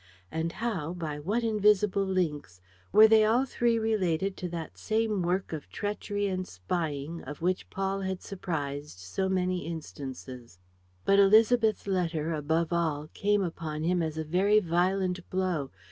[0.31, 2.59] And how, by what invisible links,
[2.91, 7.69] were they all three related to that same work of treachery and spying of which
[7.69, 10.57] Paul had surprised so many instances?
[11.05, 15.69] But Élisabeth's letter, above all, came upon him as a very violent blow.